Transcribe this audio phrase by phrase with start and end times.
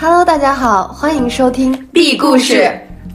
[0.00, 2.72] Hello，大家好，欢迎收听 B 故事。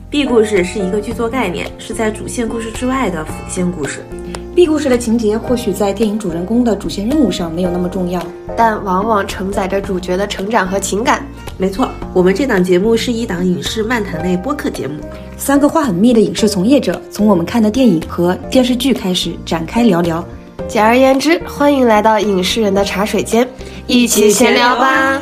[0.09, 4.05] B 故事是一个剧作概念，是在主线故事之外的辅线故事。
[4.53, 8.21] B 故事的情节或许在电影主人公的主线任务上没有那么重要，
[8.57, 11.25] 但往往承载着主角的成长和情感。
[11.57, 14.99] 没错，我们这档节目是一档影视漫谈类播客节目。
[15.37, 20.21] 三个话很密的影视从业者，从我们看的电影和电视剧开始展开聊聊。
[20.67, 23.47] 简而言之，欢迎来到影视人的茶水间，
[23.87, 25.21] 一起闲聊吧。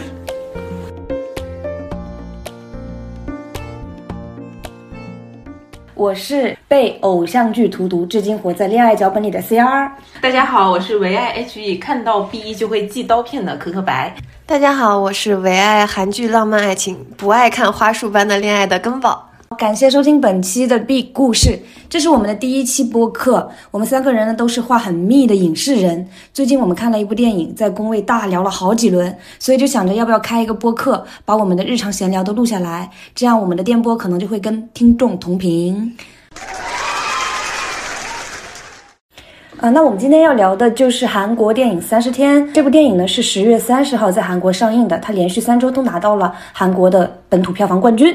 [6.02, 9.88] 我是被偶像剧荼毒，至今活在恋爱脚本里的 CR。
[10.20, 14.16] 大家好，我是唯爱 HE，看到 B 就会寄刀片的可可白。
[14.48, 19.30] 大家好，我是唯爱韩剧浪漫爱情，不爱看花束般的恋爱的根宝。
[19.58, 21.59] 感谢收听本期的 B 故事，
[21.90, 23.50] 这是我们的第一期播客。
[23.70, 26.08] 我们三个人呢都是话很密的影视人。
[26.34, 35.95] 最近我们看了一部电影，在工位大聊了好几轮，所以就想着要不要开一个播客，把我们的日常闲聊都录下来，这样我们的电波可能就会跟听众同频。
[39.58, 42.42] 啊，那我们今天要聊的就是韩国电影《三十天》。
[42.53, 48.12] 这部电影呢是十月三十号在韩国上映的，它连续三周都拿到了韩国的本土票房冠军。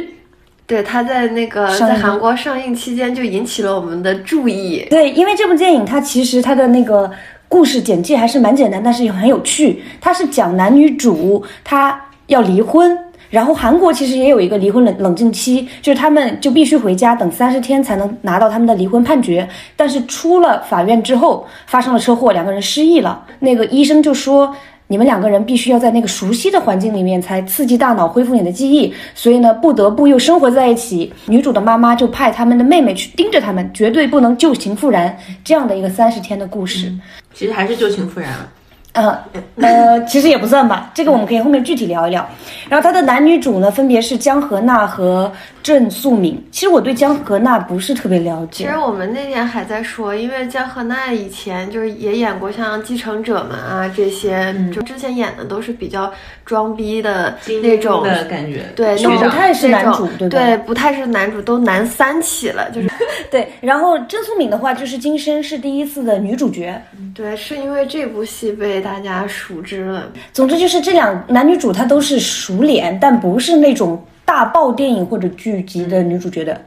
[0.67, 4.85] 对，他在那个在韩国上映期间就引起了我们的注意。
[4.91, 7.09] 对，因为这部电影它其实它的那个
[7.47, 9.81] 故事简介还是蛮简单，但是也很有趣。
[10.01, 12.99] 它是讲男女主他要离婚，
[13.31, 19.49] 然后韩国其实也有一个离婚冷冷静期，就是他们就必须回家等三十天才能拿到他们的离婚判决。
[19.77, 23.25] 但是出了法院之后发生了车祸，两个人失忆了。
[23.39, 24.53] 那个医生就说。
[24.89, 31.13] 你们两个人必须要在那个熟悉的环境里面，才刺激大脑恢复你的记忆，所以呢，不得不又生活在一起。
[31.27, 36.93] 女主的妈妈就派他们的妹妹去盯着他们，绝对不能旧情复燃，这样的一个三十天的故事。
[37.35, 38.49] 其实还是旧情复燃了。
[38.97, 39.19] 呃
[39.57, 42.27] 呃，其实也不算吧， 这个我们可以后面具体聊一聊。
[42.69, 45.31] 然后他的男女主呢，分别是江河娜和
[45.63, 46.43] 郑素敏。
[46.51, 56.11] 其实我对江河娜不是特别了解其实，我们那天还在说，因为江河娜以前就是也演过像《继承者们》啊这些，就之前演的都是比较
[56.47, 62.89] 装逼的那种的感觉，对，就不太是男主对对，不太是男主，都男三起了，就是
[63.31, 63.53] 对。
[63.61, 66.81] 然后郑素敏的话，就是今生是第一次的女主角。
[67.13, 70.05] 对，是因为这部戏被大家熟知了。
[70.33, 76.59] 总之就是这两男女主她都是熟脸，但不是那种大爆电影或者剧集的女主角的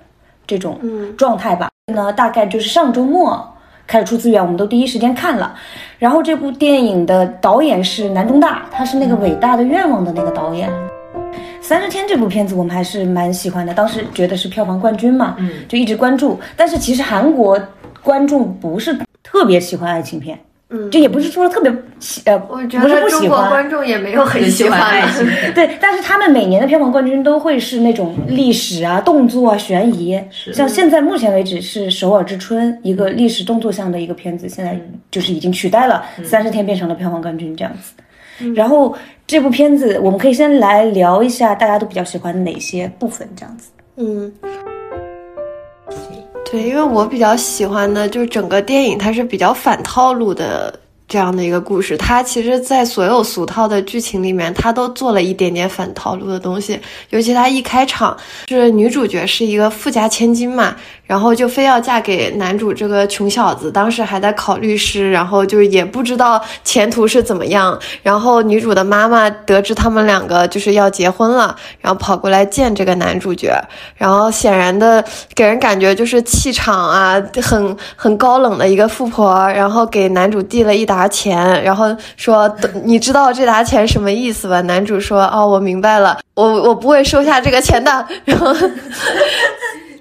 [0.46, 0.78] 这种
[1.18, 1.70] 状态吧。
[1.94, 3.56] 呢，大概就是上周末
[3.90, 5.52] 开始出资源，我们都第一时间看了。
[5.98, 10.70] 然后这部电影的导演是南中大，他是那个《伟大的愿望》的那个导演。
[11.60, 16.40] 三十天这部片子我们还是蛮喜欢的，当时觉得是票房冠军嘛，嗯，就一直关注。
[16.56, 17.60] 但是其实韩国
[18.04, 20.40] 观众不是特别喜欢爱情片，
[20.72, 25.26] 嗯，就也不是说特别喜呃，我觉不是得中国不喜欢，观众也没有很喜喜欢欢爱情。
[25.56, 30.22] 对，但是他们每年的票房冠军都会是那种历史啊、动作啊、悬疑。
[30.54, 34.80] 像现在目前为止是《首尔之春》一个历史动作向的一个片子，现在
[35.10, 37.94] 就是已经取代了《三十天》变成了票房冠军这样子。
[38.56, 38.96] 然后
[39.28, 43.70] 这部片子我们可以先来聊一下大家都比较喜欢哪些部分这样子。
[43.98, 44.32] 嗯，
[46.50, 56.80] 对，因为我比较喜欢的就是整个电影它是比较反套路的这样的一个故事，它其实，在所有俗套的剧情里面，它都做了一点点反套路的东西。
[57.10, 58.16] 尤其它一开场
[58.48, 60.76] 是女主角是一个富家千金嘛，
[61.10, 67.76] 然后就非要嫁给男主这个穷小子，当时还在考律师，然后就是也不知道前途是怎么样。
[68.04, 73.60] 然后女主的妈妈得知他们两个就是要结婚了，然后跑过来见这个男主角，
[73.96, 75.04] 然后显然的
[75.34, 81.88] 给人感觉就是气场啊很 很高冷的一个富婆，然后给男主递了一沓钱，然后
[82.18, 82.48] 说
[82.84, 84.62] 你知道这沓钱什么意思吧？
[84.62, 88.56] 男主说哦我明白了，我我不会收下这个钱的，然后。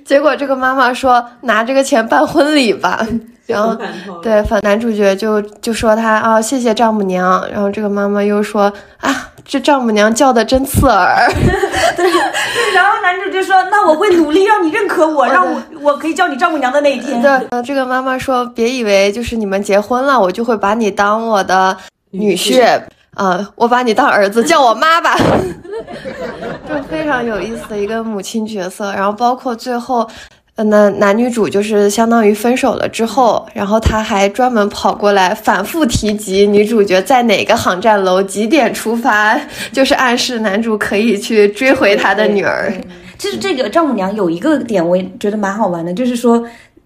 [0.09, 3.07] 结果这个妈妈说拿这个钱办婚礼吧，
[3.45, 3.77] 然后
[4.23, 9.15] 对反男主角就就说他啊谢谢丈母娘，然后这个妈妈又说啊
[9.45, 11.31] 这丈母娘叫的真刺耳，
[11.95, 12.11] 对
[12.75, 21.77] 然后男主就说：“那我会努力让你认可我，让我我可以叫你丈母娘的那一天。”对，呃这个妈妈说别以为就是你们结婚了，我就会把你当我的
[22.13, 22.81] 女婿。
[23.19, 25.17] 啊、我把你当儿子，叫我妈吧，
[26.69, 28.93] 就非常有意思的一个母亲角色。
[28.93, 30.09] 然后包括最后，
[30.55, 39.37] 呃，那男女主就是相当于分手了之后，然后他还专门跑过来反复提及女主角在哪个航站楼几点出发，
[39.73, 42.73] 就是暗示男主可以去追回他的女儿。
[43.19, 46.41] 其实这个丈母娘有一个点，我也觉得蛮好玩的，就是说，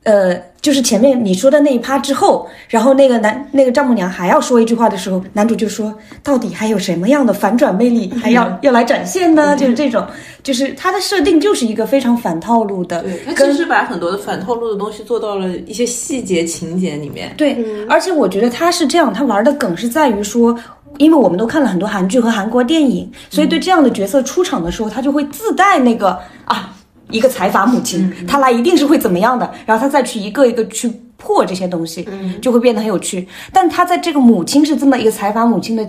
[0.04, 5.92] 呃，就是前面你说的那一趴之后，然后那个男那个丈母娘还要说一句话的时候，男主就说
[6.22, 10.06] ：“到底还有什么样的反转魅力还要、要来展现呢？”就是这种，
[10.42, 17.34] 就是它的设定就是一个非常反套路的，对，他其实把很多的反套路的东西做到了一些细节情节里面。
[17.36, 17.56] 对，
[17.88, 20.56] 而且我觉得他是这样，他玩的梗是在于说，
[20.98, 26.71] 因为我们都看了很多韩剧和韩国电影，所以对这样的角色出场的时候，他就会自带那个啊，
[27.12, 32.04] 一个财阀母亲，她来一定是会怎么样的，然后他再去一个一个去破这些东西，
[32.40, 33.28] 就会变得很有趣。
[33.52, 35.88] 但他在这个母亲是这么一个财阀母亲的。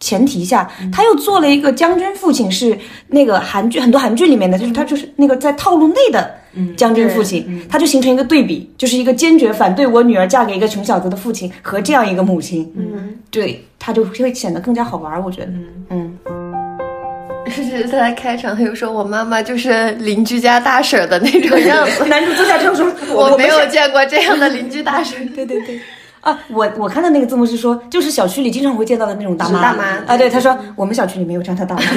[0.00, 2.76] 前提下，他又做了一个将军父亲，是
[3.06, 6.28] 那个韩剧很多韩剧里面的，就是他就是那个在套路内的
[6.76, 15.52] 将军父亲，他就形成一个对比，就是一个坚决反对我女儿嫁给一个穷小子的父亲和这样一个母亲，嗯，对他就会显得更加好玩，我觉得，
[15.90, 16.11] 嗯，
[17.50, 25.80] 是他在开场他就说我妈妈就是邻居家大婶的那种样子， 男主坐下之后说，我没有见过这样的邻居大婶， 对对对。
[26.22, 29.60] 啊，我我看到那个字幕是说，就是小区里经常会见到的那种大妈。
[29.60, 31.82] 大妈啊，对，他说我们小区里没有这样的大妈。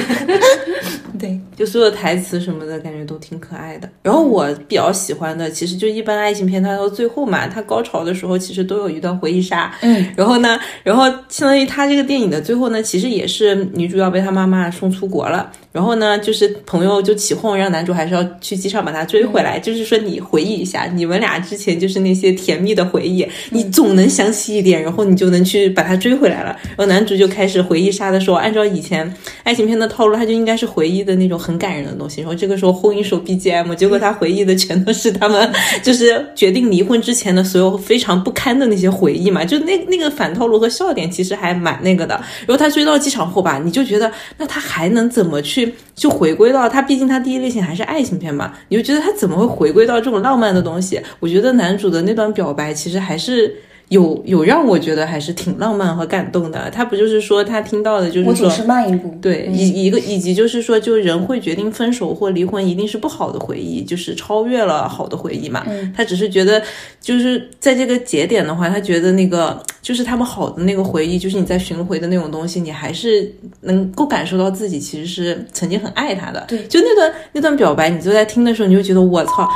[1.18, 3.88] 对，就所有台词什么的感觉都挺可爱的。
[4.02, 9.72] 然后我比较喜欢的，其实就一般爱情片，它到最后嘛，它高潮的时候其实都有一段回忆杀。
[9.80, 15.50] 嗯，然后呢，然后相当于它这个电影的最后呢，其实也是女主要被她妈妈送出国了。
[15.72, 19.58] 然后呢，就是朋友就起哄，让男主还是要去机场把她追回来。
[19.58, 26.56] 就是说你回忆一下，你们俩之前就是那些甜蜜的回忆，你总能详细一点，然后你就能去把他追回来了。
[26.68, 32.22] 然后男主就开始回忆杀的时候，按照以前爱情片的套路，他就应该是回忆的那种很感人的东西。
[32.22, 35.52] 然后这个时候轰一首 BGM，结果他回忆的全都是他们
[35.84, 39.44] 就是决定离婚之前的所有非常不堪的那些回忆嘛。
[39.44, 42.14] 就那那个反套路和笑点其实还蛮那个的。
[42.46, 46.80] 然后他追到机场后吧，你就觉得那他还能怎么去就回归到他？
[46.80, 51.00] 毕竟他第一类型还是爱情片嘛，你就觉得他怎么会回归到这种浪漫的东西？
[51.20, 53.54] 我觉得男主的那段表白其实还是。
[53.88, 56.68] 有有让我觉得还是挺浪漫和感动的。
[56.70, 59.16] 他不就是说他听到的就是说我总是慢一步。
[59.22, 65.64] 对，一一个以及就是说，就人会决定分手或离婚，一定是不好的回忆，就是超越了好的回忆嘛。
[65.96, 66.62] 他只是觉得，
[67.00, 76.44] 就是在这个节点的话，他觉得那个就是他们好的那个回忆，就是你在寻回的那种东西，你还是能够感受到自己其实是曾经很爱他的。
[76.48, 79.48] 对，就那段那段表白，你就在听的时候，你就觉得我操，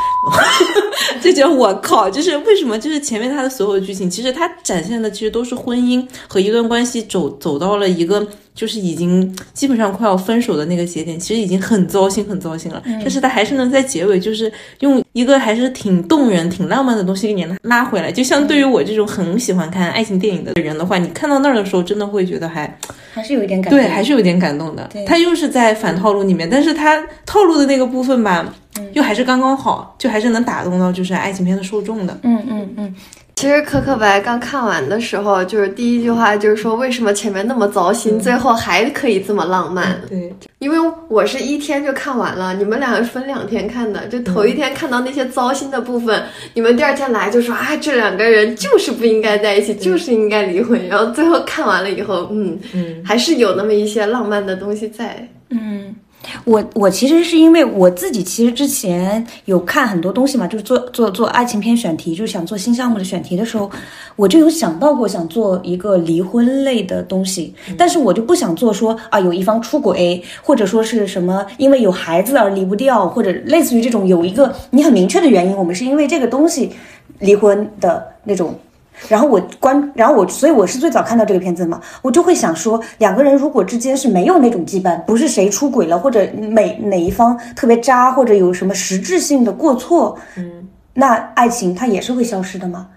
[1.21, 2.79] 就觉得我靠，就是为什么？
[2.79, 12.83] 就是前面他的所有剧情，其实它展现的其实都是婚姻和一段关系走走到了一个就是已经基本上快要分手的那个节点，其实已经很糟心很糟心了。
[12.85, 18.13] 但是他还是能在结尾就是用一个还是挺动人、挺浪漫的东西给你拉拉回来。
[18.13, 22.79] 就像对于我这种很喜欢看爱情电影的人的话，你看到那儿的时候，真的会觉得还
[23.15, 23.79] 还是有一点感动。
[23.81, 24.91] 对，还是有点感动的。
[25.07, 28.53] 他又是在反套路里面，但是他套路的那个部分吧，
[28.93, 32.19] 又还是刚刚好，就还是能打动到就是爱情片的受众的。
[32.25, 32.95] 嗯嗯嗯。
[33.41, 39.99] 其实《可可白》刚看完的时候，就是第一句话就是说，为什么前面那么糟心，最后还可以这么浪漫？
[40.11, 40.77] 对，因为
[41.09, 46.23] 我是一天就看完了，你们两个分两天看的，就头一天看到那些糟心的部分，
[46.53, 50.79] 你们第二天来就说啊，这两个人就是不应该在一起，就是应该离婚。
[50.87, 55.27] 然后最后看完了以后，嗯嗯，还是有那么一些浪漫的东西在。
[55.49, 55.95] 嗯，
[56.45, 63.71] 我我其实是因为我自己其实之前有看很多东西嘛，就是做做做爱情片选题，就是想做新项目的选题的时候，
[64.17, 76.71] 我就有想到过想做一个离婚类的东西，但是我就不想做说啊有一方出轨，或者说是什么因为有孩子而离不掉，或者类似于这种有一个你很明确的原因，我们是因为这个东西
[77.19, 78.55] 离婚的那种。
[79.09, 92.89] 然后我关，然后我，所以我是最早看到这个片子嘛，我就会想说，两个人如果之间是没有那种羁绊，不是谁出轨了，或者每哪一方特别渣，或者有什么实质性的过错，嗯，那爱情它也是会消失的嘛。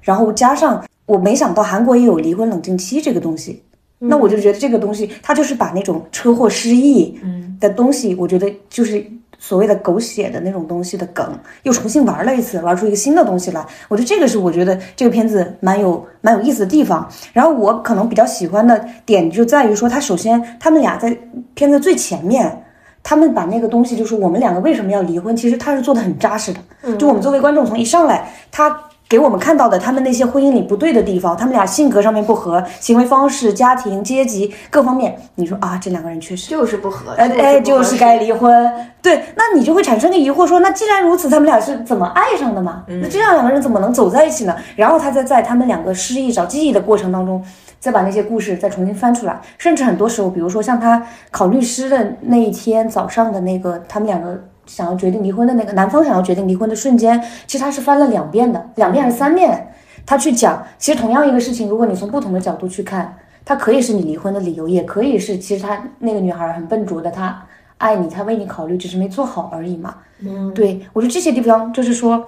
[0.00, 3.62] 然后加上我没想到韩国也有离婚冷静期这个东西，
[3.98, 9.04] 那我就觉得这个东西它就是把那种车祸失忆嗯的东西，我觉得就是
[9.40, 13.66] 所谓的狗血的那种东西的梗，又重新玩了一次，玩出一个新的东西来。
[13.88, 17.10] 我觉得这个是我觉得这个片子蛮有蛮有意思的地方。
[17.32, 21.18] 然后我可能比较喜欢的点就在于说，他首先他们俩在
[21.54, 22.64] 片子最前面。
[23.02, 26.96] 他们把那个东西，就是我们两个为什么要离婚，其实他是做的很扎实的。
[26.98, 28.78] 就我们作为观众，从一上来，他
[29.10, 38.72] 给我们看到的他们那些婚姻里不对的地方，他们俩性格上面不合，行为方式、家庭、阶级各方面，你说啊，这两个人确实就是不合，哎哎，就是该离婚。
[39.02, 42.84] 对，那你就会产生个疑惑，说那既然如此，他们俩是怎么爱上的嘛？
[42.86, 44.54] 那这样两个人怎么能走在一起呢？
[44.76, 47.44] 然后他再在他们两个失忆找记忆的过程当中，
[47.80, 54.38] 再把那些故事再重新翻出来，甚至很多时候，比如说像他考律师的那一天早上的那个他们两个
[54.70, 59.72] 想要决定离婚的那个男方想要决定离婚的瞬间，其实他是翻了两遍的，两遍还是三遍，
[60.06, 67.44] 他去讲，其实同样一个事情，如果你从不同的角度去看，它可以是你离婚的理由，也可以是其实他那个女孩很笨拙的，她
[67.78, 69.96] 爱你，她为你考虑，只是没做好而已嘛。
[70.20, 72.24] 嗯，对我觉得这些地方就是说。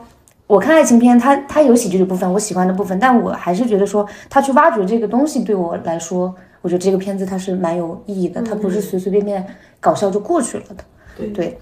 [0.49, 9.46] 我看爱情片，它它有喜剧的部分，我喜欢的部分，但我还是觉得说，他去挖掘这个东西，对我来说，我觉得这个片子它是蛮有意义的，它不是随随便便
[9.80, 10.84] 搞笑就过去了的。
[11.16, 11.58] 对对，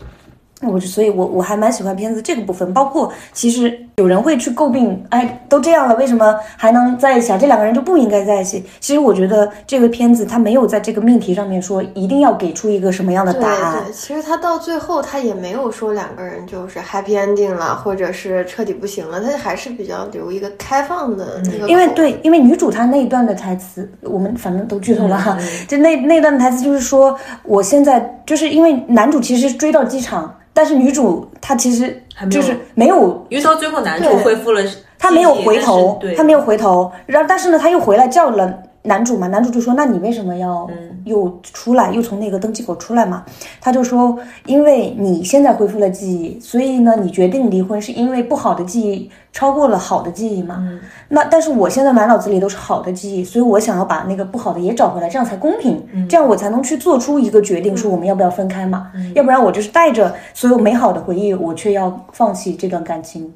[0.62, 7.38] 我就所以我，我还蛮喜欢片子这个部分，包括其实有人会去诟病，哎，都这样了，为什么还能在一起啊？
[7.38, 8.62] 这两个人就不应该在一起。
[8.78, 13.84] 其实我觉得这个片子它没有在这个命题上面说一定要给出一个什么样的答案。
[13.84, 21.68] 对，其实他到最后他也没有说两个人就是 happy ending 了，或者是彻底不行了，他还是比较留一个开放的那个口。
[21.68, 25.38] 因为对，因为女主她那一段的台词，我们反正都剧透了哈。
[25.66, 34.62] 就那那段台词就是说，我现在就是因为男主其实追到机场，但是女主她其实没有就是没有，因为到最后男主对恢复了，
[34.98, 38.62] 她没有回头，对，她没有回头，然后但是呢，她又回来叫了。
[38.82, 40.68] 男主嘛，男主就说：“那你为什么要
[41.04, 43.24] 又出来，又从那个登机口出来嘛？”
[43.60, 50.56] 他就说：“因为你现在恢复了记忆，所以呢，你决定离婚是因为不好的记忆超过了好的记忆嘛？
[51.08, 58.90] 那但是我现在满脑子里都是好的记忆，所以我想要把那个不好的也找回来，这样才公平，这样我才能去做出一个决定，说我们要不要分开嘛？
[59.14, 63.30] 要不然我就是带着所有美好的回忆，我却要放弃这段感情。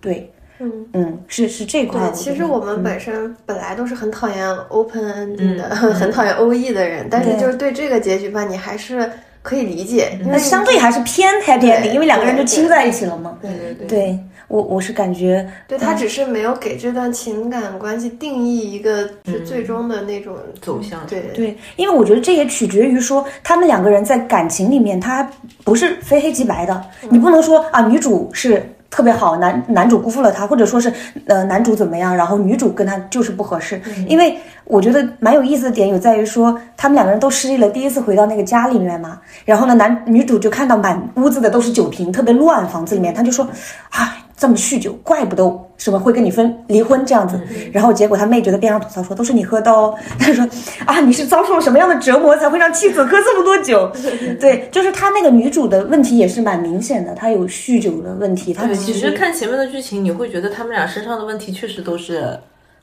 [0.00, 2.10] 对，嗯嗯，是是这块。
[2.12, 9.10] 其实我们本身本来都是很讨厌 open ending 的， 很讨厌 OE 的人，但是就是对这个结局吧，你还是
[9.42, 13.36] 可以理解，因为那相对还是偏 happy ending，因为两个人就亲在一起了嘛。
[13.42, 13.86] 对对对。
[13.88, 25.28] 对我我是感觉，对他只是没有给这段情感关系定义一个是最终的那种走向对对，因为我觉得这也取决于说他们两个人在感情里面，他
[25.64, 28.64] 不是非黑即白的，你不能说啊女主是。
[28.94, 30.92] 特别好，男男主辜负了她，或者说是
[31.26, 33.80] 呃男主怎么样，然后女主跟他就是不合适。
[34.06, 43.44] 因为我觉得蛮有意思的点有在于说，他们两个人都失忆了，第一次回到那个家里面嘛，然后呢男女主就看到满屋子的都是酒瓶，特别乱，房子里面，他就说，
[43.90, 45.44] 啊这么酗酒，怪不得
[45.76, 47.40] 什么会跟你分离婚这样子。
[47.72, 49.94] 然后结果他妹就在边上吐槽说，都是你喝的哦。
[50.18, 50.44] 他说
[50.84, 53.90] 啊，你是遭受了什么样的折磨才会让妻子喝这么多酒？
[54.40, 58.52] 对，就是他那个女主的问题也是蛮明显的，她有酗酒的问题。
[58.52, 62.36] 她其实看前面的剧情，你会觉得他们俩身上的问题确实都是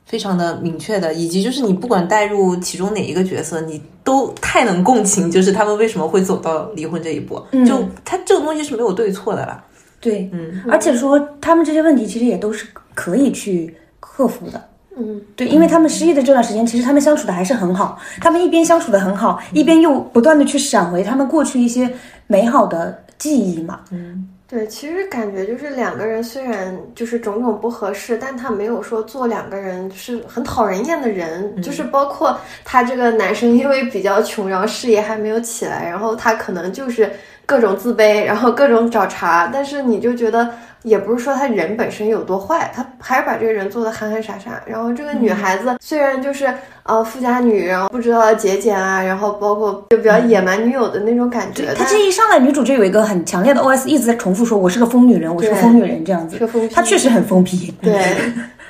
[0.06, 7.42] 非常的明确的，以及就是你不管带入其中哪一个角色，你都太能共情，就是他们为什么会走到离婚这一步。
[7.66, 9.64] 就他这个东西是没有对错的啦。
[10.02, 14.62] 对，嗯，而且说他们这些问题其实也都是可以去克服的。
[14.98, 17.98] 嗯，对，因为他们失忆的这段时间，其实他们相处的还是很好。
[18.20, 21.90] 他们一边相处的很好，一边又不断的去闪回他们过去一些
[22.28, 23.80] 美好的记忆嘛。
[23.92, 37.10] 嗯对，其实感觉就是两个人虽然就是种种不合适，但他没有说做两个人是很讨人厌的人，就是包括他这个男生因为比较穷，然后事业还没有起来，然后他可能就是
[37.52, 40.50] 各种自卑，然后各种找茬，但是你就觉得
[40.84, 44.64] 也不是说他人本身有多坏，他还是把这个人做的憨憨傻傻。
[44.66, 46.48] 然后这个女孩子虽然就是
[46.84, 56.40] 呃富家女，然后不知道节俭啊，然后包括就比较野蛮女友的那种感觉，她这一上来，女主就有一个很强烈的 OS，一直在重复说：“我是个疯女人，我是个疯女人。”这样子
[56.74, 57.70] 她确实很疯批。
[57.82, 58.02] 对，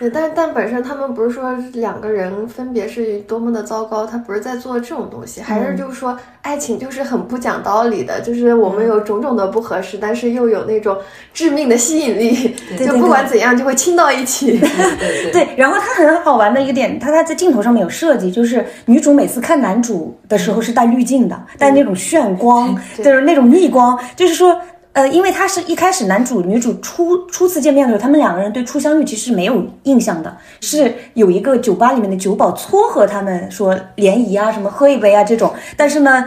[0.02, 10.98] 对，但但本身他们不是说两个人分别是多么的糟糕，他不是在做这种东西，还是就是说爱情就是很不讲道理的，就是我们有种种的不合适，但是又有那种
[11.36, 14.60] 致命的吸引力，就不管怎样就会亲到一起。
[15.32, 24.60] 对然后他很好玩的一个点，他他在镜头上面有设计，就是女主每次看男主的时候是带滤镜的，带那种炫光，就是那种逆光，就是说。
[24.94, 36.26] 呃，因为他是一开始男主女主初初次见面的时候，他们两个人对初相遇其实没有印象的，是有一个酒吧里面的酒保撮合他们说联谊啊，什么喝一杯啊这种，但是呢。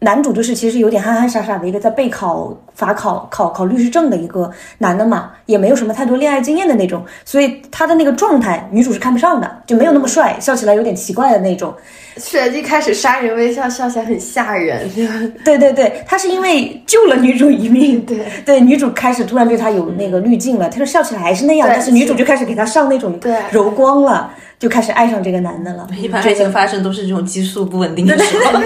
[0.00, 11.74] 男主就是其实有点憨憨傻傻的一个在备考法考考考律师证的一个男的嘛，也没有什么太多恋爱经验的那种，所以他的那个状态女主是看不上的，就没有那么帅，笑起来有点奇怪的那种。
[12.18, 14.88] 是一开始杀人微笑，笑起来很吓人。
[15.44, 24.30] 对对对，他是因为救了女主一命，对对，女主开始突然对他有那个滤镜了，他说笑起来还是那样，但是女主就开始给他上那种对柔光了。
[24.58, 25.86] 就开始爱上这个男的了。
[26.00, 28.58] 一般爱情发生都是这种激素不稳定的时候。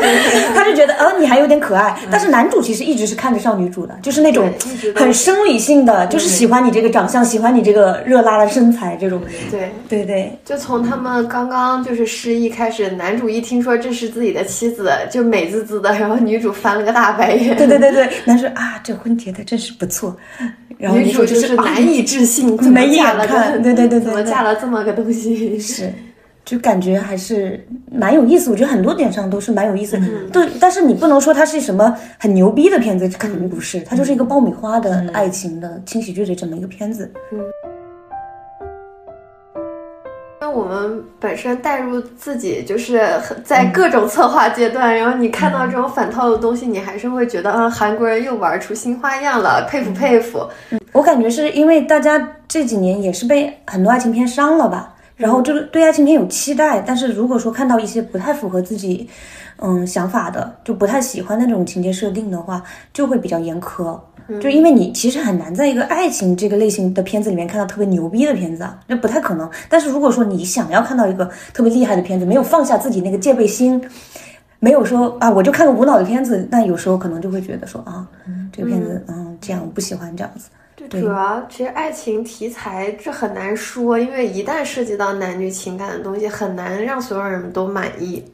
[0.54, 1.98] 他就觉得，呃，你还有点可爱。
[2.08, 4.50] 但是男主其实一直是看得上女主的，就是那种
[4.94, 9.20] 很生理性的，就是喜欢你这个长相，喜欢你这个热辣的身材这种。
[9.50, 17.56] 对，对对，就从他们刚刚就是失忆开始，男主一听说这是自己的妻子，就美滋滋的，然后女主翻了个大白眼。
[17.56, 20.16] 对对对对，男主啊，这婚结的真是不错。
[20.78, 25.58] 然后女主主就是啊难以置信，怎么没眼嫁了看对对对怎么嫁了这么个东西？
[25.58, 25.92] 是，
[26.44, 28.50] 就感觉还是蛮有意思。
[28.50, 29.96] 我觉得很多点上都是蛮有意思。
[29.98, 33.80] 嗯对，但是你不能说它是什么很牛逼的片子，肯定不是。
[33.80, 37.10] 它就是一个爆米花的爱情的轻喜剧的这么一个片子。
[37.32, 37.40] 嗯。
[40.42, 43.06] 那我们本身带入自己，就是
[43.44, 50.44] 在各种策划阶段，然后你看到这种反套路的东西，你还是会觉得，啊，韩国人又玩出新花样了，佩服佩服。
[50.92, 59.08] 我感觉是因为大家这几年也是被很多爱情片伤了吧，然后就是对爱情片有期待，但是如果说看到一些不太符合自己
[59.58, 62.62] 嗯想法的，就不太喜欢那种情节设定的话，
[62.92, 63.98] 就会比较严苛。
[64.40, 69.50] 就因为你其实很难在一个爱情这个类型的片子里面看到特别牛逼的片子啊，那不太可能。
[69.68, 73.82] 但是如果说你想要看到一个特别厉害的片子，没有放下自己那个戒备心，
[74.60, 78.06] 没有说啊我就看个无脑的片子，那有时候可能就会觉得说啊
[78.52, 80.48] 这个片子嗯这样我不喜欢这样子。
[80.88, 88.24] 对，主要其实爱情题材这很难说，因为一旦涉及到男女情感的东西，很难让所有人都满意。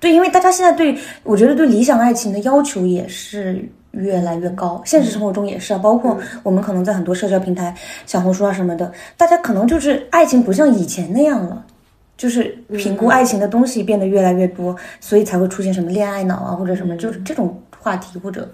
[0.00, 7.74] 对，因为大家现在对我觉得对理想爱情的要求也是越来越高，现实生活中也是啊，包括我们可能在很多社交平台、
[8.06, 11.64] 小红书啊什么的，大家可能就是爱情不像以前那样了。
[12.14, 12.44] 就是
[12.76, 18.48] 评估爱情的东西变得越来越多，所以才会出现什么恋爱脑啊，或者什么就是这种话题或者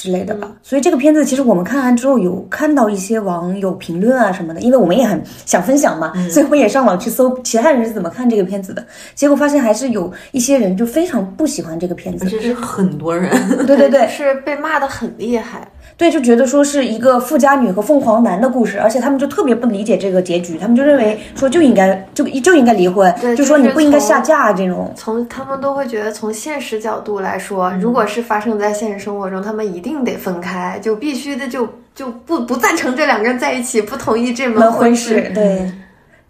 [0.00, 0.50] 之类的吧。
[0.62, 8.82] 所以这个片子其实我们看完之后有看到一些网友评论啊什么的，因为我们也很想分享嘛，所以我也上网去搜其他人是怎么看这个片子的。
[9.14, 13.30] 结果发现还是有一些人就非常不喜欢这个片子，这是很多人。
[13.66, 15.68] 对对对 是被骂的很厉害。
[16.00, 24.90] 对，就觉得说是一个富家女和凤凰男的故事，而且他们就特别不理解这个结局，他们就认为说就应该就就应该离婚，就说你不应该下嫁这种。
[24.96, 35.32] 从他们都会觉得，从现实角度来说，如果是发生在现实生活中，他们一定得分开，就必须的就就不不赞成这两个人在一起，不同意这门门婚事事，。
[35.34, 35.70] 对，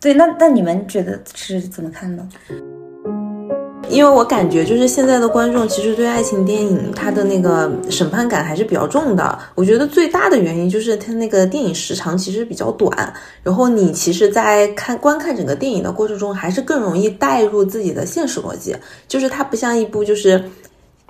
[0.01, 2.29] 对，那那你们觉得是怎么看呢？
[3.91, 9.39] 因为我感觉就是现在的观众其实对爱情电影它的那个审判感还是比较重的。
[9.55, 13.13] 我觉得最大的原因就是它那个电影时长其实比较短，
[13.43, 18.77] 然后你其实，在看观看整个电影的过程中，还是更容易带入自己的现实逻辑，
[19.09, 20.43] 就是它不像一部就是。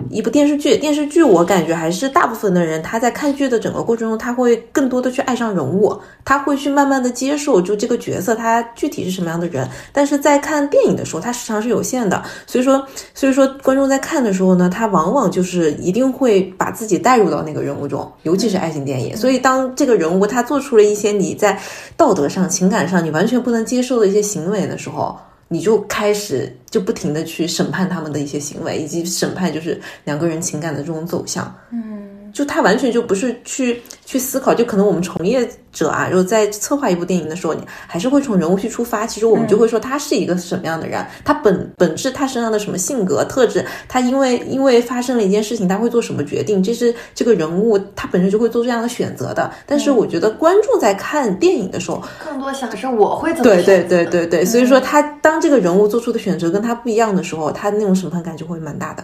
[0.09, 9.67] 一部电视剧，电视剧我感觉还是大部分的人他在看剧的整个过程中，他会更多的去爱上人物，他会去慢慢的接受就这个角色他具体是什么样的人。
[9.93, 19.15] 但是在看电影的时候，它时长是有限的，所以说，所以说观众在看的时候呢，他往往就是一定会把自己带入到那个人物中，尤其是爱情电影。
[19.15, 21.59] 所以当这个人物他做出了一些你在
[21.95, 25.17] 道德上、情感上你完全不能接受的一些行为的时候，
[25.53, 31.53] 你就开始就不停的去审判他们的一些行为，以及审判就是两个人情感的这种走向。
[31.71, 39.05] 嗯，就他完全就不是去去思考，就可能我们从业者啊，如果在策划一部电影的时候，你还是会从人物去出发。
[39.05, 49.51] 其实我们就会说他是一个什么样的人，他本本质他身上的什么性格特质，他因为因为发生了一件事情，他会做什么决定，这是这个人物他本身就会做这样的选择的。
[49.65, 59.03] 但是我觉得观众在看电影的时候，更多想的是我会怎么对对对对对，所以说他当这个人物做出的选择跟他不一样的时候，他那种审判感就会蛮大的。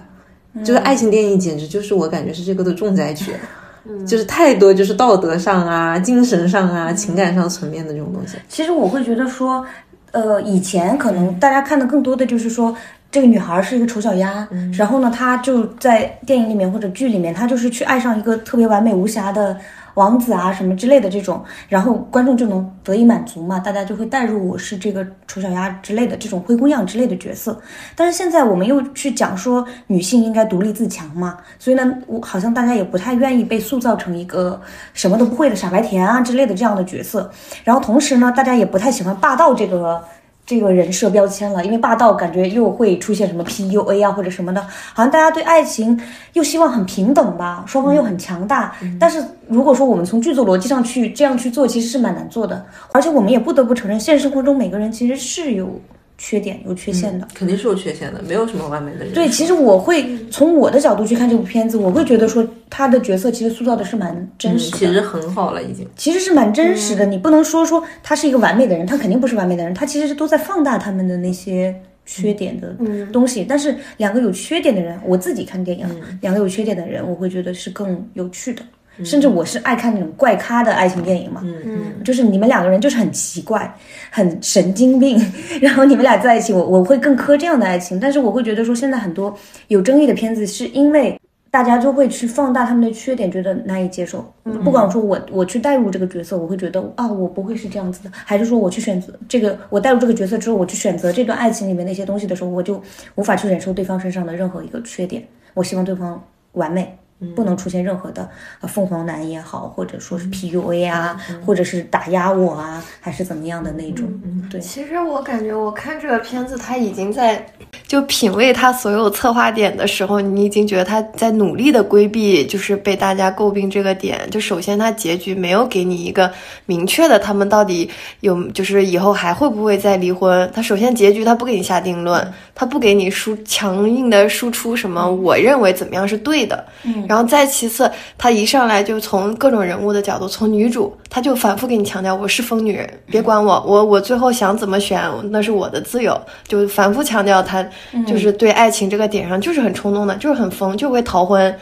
[0.63, 3.32] 就是爱情电影，简直就是我感觉是这个的重灾区，
[4.06, 8.38] 就是太多就是道德上啊、精神上啊、情感上层面的这种东西。
[8.50, 9.65] 其实我会觉得说，
[10.12, 12.76] 呃，以前可能大家看的更多的就是说，
[13.12, 19.58] 这个女孩是一个丑小鸭，然后呢，她就在电影里面或者剧里面，她就是去爱上一个特别完美无瑕的
[19.97, 27.60] 王子啊什么之类的这种，然后观众就能得以满足嘛，大家就会带入我是这个丑小鸭之类的这种灰姑娘之类的角色。
[27.95, 34.62] 但是现在我们又去讲说女性应该独立自强嘛，所以呢，我好像大家也不太愿意被塑造成一个
[34.93, 37.31] 什么都不会的傻白甜啊之类的这样的角色。
[37.63, 39.99] 然后同时呢，大家也不太喜欢霸道这个
[40.47, 44.62] 这个人设标签了，因为霸道感觉又会出现什么 PUA 啊或者什么的，
[44.93, 45.99] 好像大家对爱情
[46.31, 48.73] 又希望很平等吧，双方又很强大。
[48.97, 52.65] 但是如果说我们从剧作逻辑上去这样去做，其实是蛮难做的。
[52.93, 55.69] 而且我们也不得不承认，现实生活中每个人其实是有
[56.17, 57.27] 缺点、有缺陷的。
[57.34, 59.13] 肯定是有缺陷的，没有什么完美的人。
[59.13, 65.88] 对，其实我会从我的角度去看这部片子，我会觉得说他的角色其实塑造的是蛮真嗯，实的，其实很好了，已经。
[65.95, 67.06] 其实是蛮真实的。
[67.06, 71.75] 你不能说说他是一个完美的人，他肯定不是完美的人，他其实是都在放大他们的那些
[72.06, 72.75] 缺点的
[73.13, 73.45] 东西。
[73.47, 75.88] 但是两个有缺点的人，我自己看电影，
[76.21, 78.62] 两个有缺点的人，我会觉得是更有趣的。
[79.03, 83.73] 甚至我是爱看那种怪咖的爱情电影嘛，嗯就是你们两个人就是很奇怪，
[84.10, 85.19] 很神经病，
[85.62, 87.99] 然后你们俩在一起，我我会更磕这样的爱情。
[87.99, 89.36] 但是我会觉得说，现在很多
[89.67, 94.23] 有争议的片子，是因为大家就会去放大他们的缺点，觉得难以接受。
[94.63, 102.81] 不管说我我去代入这个角色，我会觉得啊，我不会是这样子的，还是说我去选择这个，我代入这个角色之后，我去选择这段爱情里面那些东西的时候，我就
[103.15, 105.23] 无法去忍受对方身上的任何一个缺点。
[105.53, 106.21] 我希望对方
[106.53, 106.97] 完美。
[107.36, 108.30] 不能出现任何的
[108.62, 114.08] 呃凤凰男也好，或者说是 PUA 啊，或者是打压我啊，还是怎么样的那种。
[114.51, 117.45] 对，其实我感觉我看这个片子，他已经在
[117.88, 124.30] 就品味他所有策划点的时候，你已经觉得他在努力的规避，就是被大家诟病这个点。
[124.30, 126.32] 就首先他结局没有给你一个
[126.65, 130.49] 明确的，他们到底有就是以后还会不会再离婚。
[130.53, 136.63] 他首先结局他不给你下定论，他不给你输强硬的输出什么我认为怎么样是对的。
[136.84, 147.65] 嗯然后再其次，他一上来就从各种人物的角度，从女主，他就反复给你强调我是疯女人，别管我，我我最后想怎么选那是我的自由，就反复强调他
[148.06, 151.56] 就是对爱情这个点上就是很冲动的，就是很疯，就会逃婚。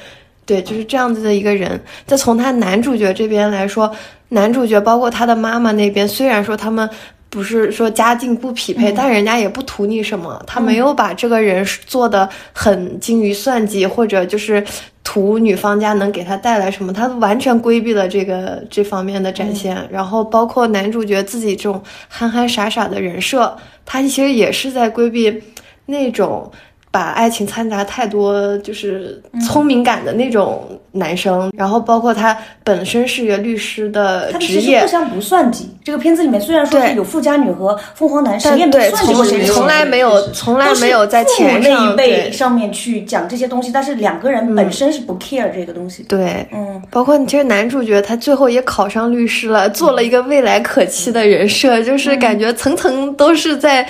[0.46, 1.82] 对，就是这样子的一个人。
[2.06, 3.92] 再从他男主角这边来说，
[4.30, 6.88] 男主角包括他的妈妈那边，虽然说他们
[7.32, 14.64] 不是说家境不匹配，但人家也不图你什么，他没有把这个人做的很精于算计，或者就是
[15.06, 19.88] 图女方家能给他带来什么，他完全规避了这个这方面的展现。
[19.90, 25.42] 然后包括男主角自己这种憨憨傻傻的人设，他其实也是在规避
[25.86, 26.52] 那种。
[26.96, 35.70] 把爱情掺杂太多，就是聪明感的那种男生，然后包括他本身是一个律师的职业其实互，相不算计。
[35.84, 46.04] 这个片子里面虽然说是有富家女和凤凰男，谁也没算计过谁，从从来没有从来没有在钱那一上辈对上面去讲这些东西，但是两个人本身是不 care 这个东西。
[46.04, 53.86] 对，嗯，包括你这个男主角，他最后也考上律师了，做了一个未来可期的人设，就是感觉层层都是在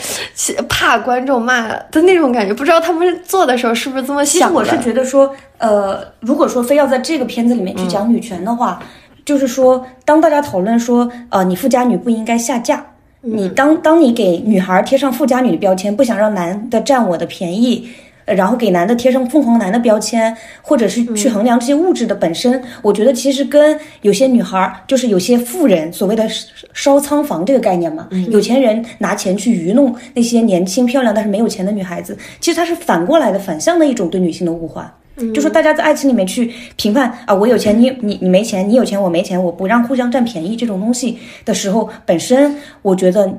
[0.68, 2.52] 怕观众骂的那种感觉。
[2.52, 4.63] 不知道他们做的时候是不是这么想的？
[4.63, 8.81] 其实我是觉得说，呃，如果说非要在这个片子里面去讲女权的话，
[9.23, 12.86] 就是说，当大家讨论说，呃，你富家女不应该下嫁。
[13.27, 26.27] 你当当你给女孩贴上富家女的标签，不想让男的占我的便宜，呃然后给男的贴上凤凰男的标签，或者是去衡量这些物质的本身，我觉得其实跟有些女孩儿，就是有些富人所谓的
[26.73, 34.93] 烧仓房这个概念嘛，有钱人拿钱去愚弄那些年轻漂亮但是没有钱的女孩子，其实它是反过来的反向的一种对女性的物化。
[35.33, 43.33] 就说大家在爱情里面去评判啊，我有钱，你你你没钱，你有钱我没钱，我不让互相占便宜这种东西的时候，本身我觉得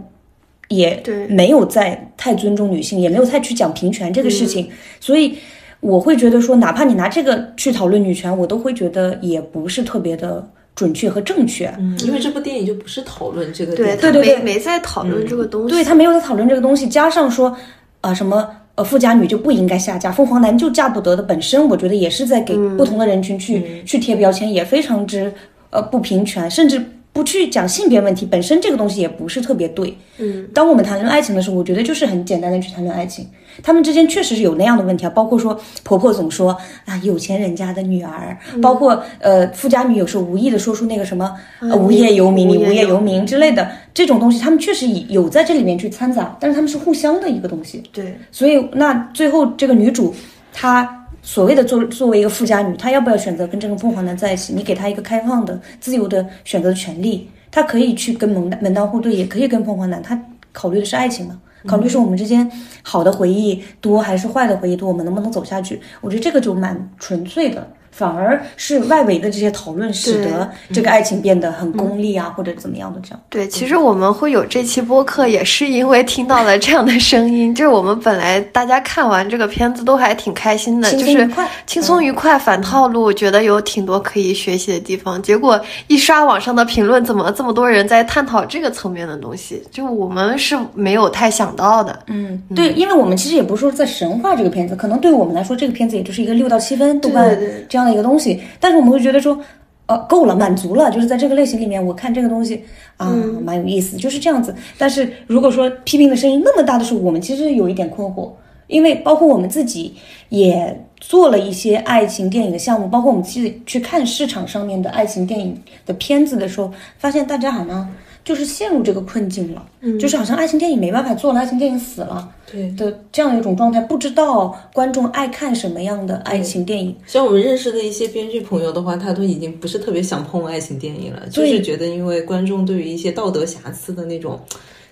[0.69, 4.69] 也没有在太尊重女性，也没有太去讲平权这个事情，
[5.01, 5.37] 所以
[5.81, 11.73] 我会觉得说，哪怕你拿这个去讨论女权，我都会觉得也不是特别的准确和正确。
[11.79, 15.69] 嗯，因为这部电影就不是讨论这个对点，他没对对没在讨论这个东西。
[15.69, 17.57] 对他没有在讨论这个东西，加上说，
[18.01, 25.33] 呃，什么呃富家女就不应该下嫁，凤凰男就嫁不得的本身，我觉得也是在给不同的人群去、去贴标签，也非常之
[25.71, 26.85] 呃不平权，甚至
[27.17, 29.97] 不去讲性别问题本身这个东西也不是特别对。
[30.19, 33.27] 嗯，当我们谈论爱情的时候，我觉得就是很简单的去谈论爱情，
[33.63, 47.83] 他们之间确实是有那样的问题啊，包括说婆婆总说啊有钱人家的女儿，包括呃富家女有时候无意的说出那个什么、呃、无业游民，你无业游民之类的这种东西，他们确实有在这里面去掺杂，但是他们是互相的一个东西。
[47.93, 50.15] 对，所以那最后这个女主
[50.53, 54.53] 她所谓的作作为一个富家女，她要不要选择跟这个凤凰男在一起？
[54.53, 60.17] 你给她一个开放的、自由的选择的权利，她可以去跟门门当户对，也可以跟凤凰男，她
[60.53, 61.37] 考虑的是爱情嘛？
[61.67, 62.49] 考虑是我们之间
[62.81, 65.81] 好的回忆多还是坏的回忆多，我们能不能走下去？
[66.01, 67.69] 我觉得这个就蛮纯粹的。
[67.97, 73.21] 反而是外围的这些讨论，使得这个爱情变得很功利啊，或者怎么样的这样。
[73.31, 77.53] 对，其实我们会有这期播客，也是因为听到了这样的声音。
[77.57, 81.27] 就是我们本来大家看完这个片子都还挺开心的，就是
[81.67, 85.23] 轻松愉快反套路，觉得有挺多可以学习的地方。
[85.23, 89.63] 结果一刷网上的评论，怎么这么多人在探讨这个层面的东西？
[89.71, 91.99] 就我们是没有太想到的。
[92.09, 99.38] 嗯，对，因为我们其实也不是说在神话这个片子，可能对我们来说，这个片子也就是一个六到七分豆瓣对对对这样的一个东西，但是我们会觉得说，
[99.87, 102.62] 呃，够了，满足了，就是在这个类型里面，我看这个东西
[102.96, 104.55] 啊，蛮有意思，就是这样子。
[104.77, 108.31] 但是如果说批评的声音那么大的时候，我们其实有一点困惑，
[108.66, 109.94] 因为包括我们自己
[110.29, 117.88] 也做了一些爱情电影的项目，包括我们自己去看市场上面的爱情电影的片子的时候，发现大家好像
[118.27, 119.65] 就是陷入这个困境了，
[120.01, 122.29] 就是好像爱情电影没办法做了，爱情电影死了。
[122.51, 126.95] 对的这样一种状态，不知道观众爱看什么样的爱情电影。
[127.07, 134.39] 像我们认识的一些编剧朋友的话，他都已经不是特别想碰爱情电影了，就是觉得因为观众对于一些道德瑕疵的那种。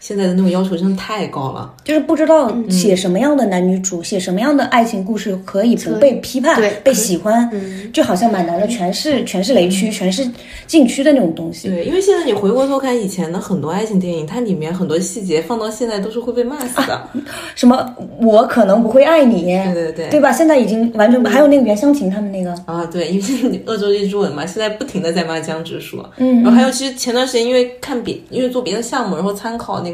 [0.07, 7.51] 现在的那种要求真的太高了，就是不知道写什么样的男女主，写什么样的爱情故事可以不被批判、被喜欢，
[7.90, 10.31] 就好像蛮难的，全是全是雷区，全是
[10.67, 11.71] 禁区的那种东西。
[11.71, 17.09] 对，因为现在你回过头看以前的很多爱情电影，它里面很多细节放到现在都是会被骂死的，
[17.55, 17.90] 什么
[18.21, 20.31] 我可能不会爱你，对对对，对吧？
[20.31, 22.51] 现在已经完全还有那个袁湘琴他们那个。
[22.67, 23.19] 啊，对，因
[23.51, 29.93] 为 恶作剧之吻嘛，现在不停的在骂江直树，嗯，然后还有其实前段时间因为看别因为做别的项目，然后参考那。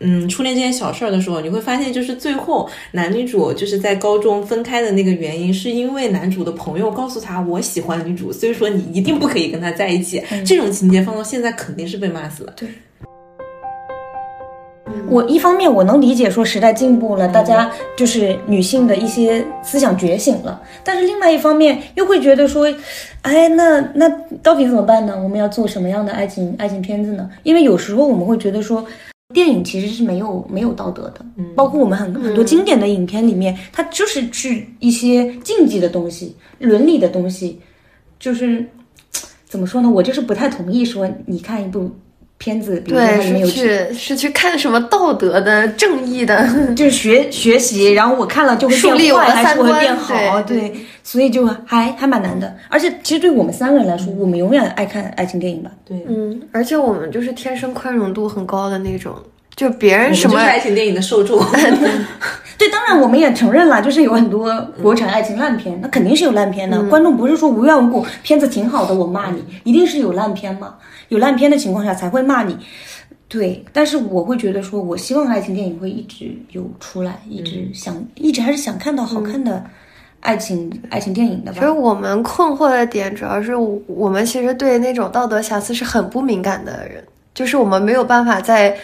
[0.00, 10.22] 嗯，初恋这件小事儿的时候，你会发现，就是最后男女主就是在高中分开的那个原因，是因为男主的朋友告诉他我喜欢女主，所以说你一定不可以跟他在一起。
[10.46, 12.52] 这种情节放到现在肯定是被骂死了。
[12.54, 12.68] 对，
[15.08, 22.72] 我一方面我能理解说时代进步了，大家就是女性的一些思想觉醒了，但是另外一方面又会觉得说，
[23.22, 24.08] 哎，那那
[24.44, 25.18] 到底怎么办呢？
[25.20, 27.28] 我们要做什么样的爱情爱情片子呢？
[27.42, 28.86] 因为有时候我们会觉得说。
[29.34, 37.60] 电影其实是没有没有道德的，包括我们很很多经典的影片里面，它就是去一些禁忌的东西、伦理的东西，
[38.18, 38.66] 就是
[39.44, 39.90] 怎么说呢？
[39.90, 41.90] 我就是不太同意说你看一部
[42.38, 50.40] 片子，比如说它里面有去是去看什么道德的、正义的， 就是学学习， 然后我看了就会变坏，还是会变好？
[50.42, 50.72] 对，
[51.02, 52.56] 所以就还还蛮难的。
[52.68, 55.70] 而且其实对我们三个人来说，我们永远爱看爱情电影吧？
[55.84, 59.14] 对，嗯，而且我们就是天生宽容度很高的那种。
[59.56, 61.44] 就别人什么爱情电影的受众，
[62.58, 66.82] 对，当然我们也承认了，就是有很多国产爱情烂片，那肯定是有烂片的。
[66.88, 70.74] 观众不是说无缘无故，片子挺好的我骂你，一定是有烂片嘛？
[71.08, 72.56] 有烂片的情况下才会骂你。
[73.28, 79.64] 对，但是我会觉得说，我希望爱情电影会一直有出来，一直想，一直还是想看到好看的
[80.18, 81.52] 爱情爱情电影的。
[81.52, 88.76] 其实我们困惑的点主要是我们其实对那种道德瑕疵是很不敏感的人，就是我们没有办法在。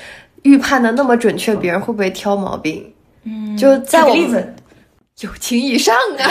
[0.45, 2.85] 预判的那么准确，别人会不会挑毛病？
[3.25, 4.55] 嗯，就在我例子，
[5.21, 6.25] 友情以上啊。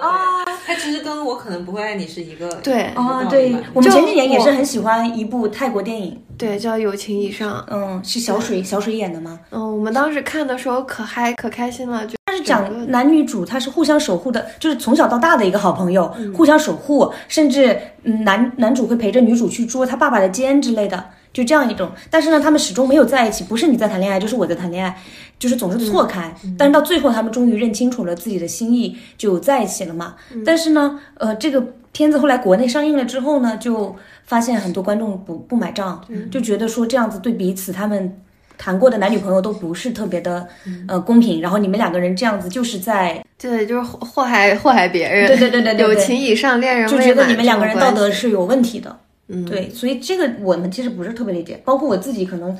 [0.00, 3.54] 啊， 他其实跟我可能不会爱你是一个对啊，对。
[3.72, 7.58] 我们前几年也是很喜欢一部泰国电影，对，叫《友情以上》。
[7.70, 9.38] 嗯，是小水小水演的吗？
[9.50, 12.04] 嗯，我们当时看的时候可嗨可开心了。
[12.06, 21.04] 就他是讲男女主，他是互相守护的，就是从小到大的一个好朋友，互相守护，甚至男男主会陪着女主去捉他爸爸的奸之类的。
[21.32, 24.96] 就这样一种，但是呢，他们始终没有在一起，不是你在谈恋爱，就是我在谈恋爱，
[25.38, 26.34] 就是总是错开。
[26.56, 30.14] 但是到最后，他们终于认清楚了自己的心意，就在一起了嘛。
[30.44, 33.94] 但是呢，呃，这个片子后来国内上映了之后呢，就
[34.24, 38.20] 发现很多观众不不买账，就觉得说这样子对彼此他们
[38.56, 40.46] 谈过的男女朋友都不是特别的
[40.88, 41.40] 呃公平。
[41.40, 45.26] 然后你们两个人这样子就是在对，就是祸害祸害别人。
[45.26, 48.98] 对对对对对， 友情以上，恋人就觉得你们两个人道德是有问题的。
[49.28, 52.56] 嗯，对，所以这个我们其实不是特别理解，包括我自己可能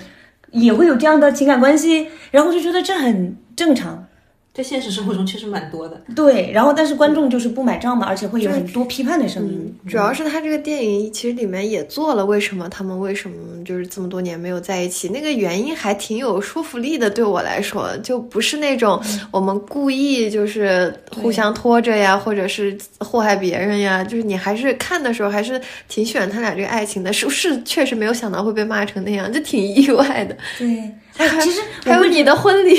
[0.55, 4.07] 也会有这样的情感关系，然后就觉得这很正常。
[4.55, 9.77] 在现实生活中确实蛮多的，对，然后但是观众就是不买账嘛，而且会有很多批判的声音。
[9.89, 15.09] 主要是他这个电影其实里面也做了，为什么他们为什么就是这么多年没有在一起？
[15.09, 27.61] 那个原因还挺有说服力的，对我来说就不是那种我们故意就是互相拖着呀，或者是祸害别人呀，就是你还是看的时候还是挺喜欢他俩这个爱情的，是不是？
[27.65, 30.37] 确实没有想到会被骂成那样，就挺意外的。
[30.57, 30.79] 对，
[31.17, 32.79] 哎，其实还有你的婚礼。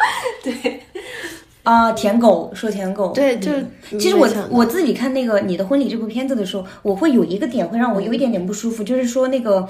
[0.42, 0.80] 对，
[1.62, 3.52] 啊，舔狗说舔狗，对，就
[3.98, 9.68] 其实我我自己看那个《你的婚礼》这部片子的时候，我会有一个点会让我有一点点不舒服，就是说那个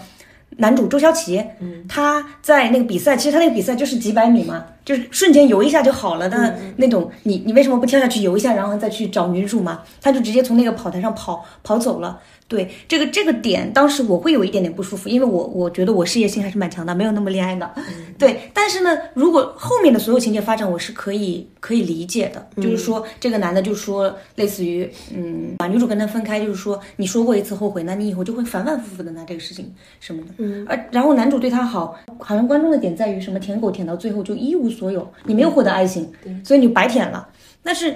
[0.59, 6.29] 男主周潇齐，嗯，他在那个比赛，其实他那个比赛就是几百米嘛，就是瞬间游一下就好了。
[6.29, 9.83] 的那种，你你为什么不跳下去游一下，然后再去找女主嘛？
[10.01, 12.19] 他就直接从那个跑台上跑跑走了。
[12.49, 17.71] 对这个这个点，当时我会有一点点不舒服，因为我我觉得我事业心还是蛮强的，没有那么恋爱脑。
[18.17, 22.49] 对，但是呢，如果后面的所有情节发展，我是可以可以理解的。
[22.57, 30.29] 就是说，这个男的就说，类似于，嗯，把女主跟他分开，就是说，你说过一次后悔，那你以后就会反反复复的拿这个事情什么的。
[30.39, 36.11] 嗯，而然后男主对他好，好像观众的点在于什么，舔狗舔到最后就一无所有，你没有获得爱情，
[36.43, 37.29] 所以你白舔了。
[37.63, 37.95] 但是。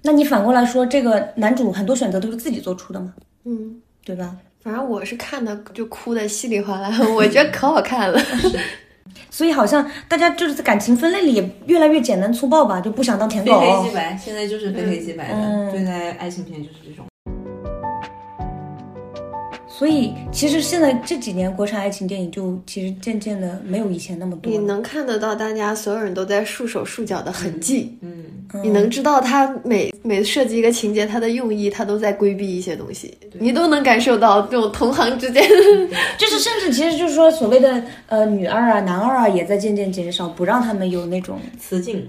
[0.00, 3.12] 那你反过来说，这个男主很多选择都是自己做出的嘛，
[3.48, 4.36] 嗯，对吧？
[4.62, 8.20] 反正我是看的就哭的稀里哗啦， 我觉得可好看了。
[9.30, 13.58] 所以好像大家就是在感情分类里也越来越简单粗暴吧，就不想当舔狗。
[13.60, 17.06] 非黑即白，现在就是非黑即白的，嗯对待爱情片就是这种。
[19.78, 24.50] 所以其实现在这几年国产爱情电影就其实渐渐的没有以前那么多。
[24.50, 28.24] 你能看得到大家所有人都在束手束脚的痕迹，嗯，
[28.64, 35.48] 你能知道他每每设计一个情节，他的用意，他都在规避一些东西，你都能感受到这种同行之间。
[36.18, 42.04] 就是甚至其实就是说所谓的呃女二啊男二啊也在渐渐减少，不让他们有那种雌竞，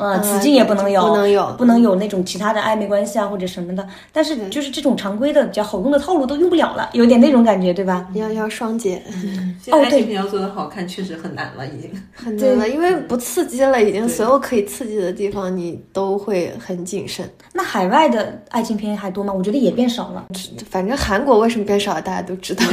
[0.00, 3.86] 呃雌竞也不能有，不能有不能有那种其他的暧昧关系啊或者什么的。
[4.12, 8.06] 但是就是这种常规的比较好用的套路都用不了了，有点那种感觉，对吧？
[8.14, 9.02] 要要双节，
[9.62, 11.90] 现在爱情片要做的好看，确实很难了，已经。
[12.14, 17.28] 很难了，因为不刺激了，已经所有可以刺激的地方你都会很谨慎。
[17.52, 19.32] 那海外的爱情片还多吗？
[19.32, 20.26] 我觉得也变少了。
[20.70, 22.64] 反正韩国为什么变少，大家都知道。